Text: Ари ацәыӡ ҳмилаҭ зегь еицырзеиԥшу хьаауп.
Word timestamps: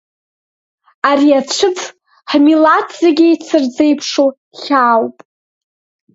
Ари 1.09 1.29
ацәыӡ 1.39 1.79
ҳмилаҭ 2.29 2.87
зегь 3.01 3.21
еицырзеиԥшу 3.27 4.29
хьаауп. 4.59 5.17